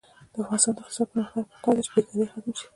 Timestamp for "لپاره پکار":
1.41-1.73